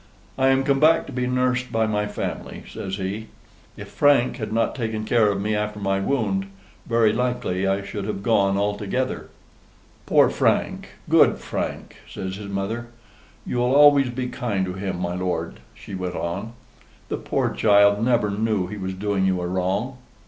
[0.35, 3.27] "I am come back to be nursed by my family," says he.
[3.77, 6.47] "If Frank had not taken care of me after my wound,
[6.87, 9.29] very likely I should have gone altogether."
[10.07, 12.87] "Poor Frank, good Frank!" says his mother.
[13.45, 16.53] "You'll always be kind to him, my lord," she went on.
[17.09, 19.99] "The poor child never knew he was doing you a wrong."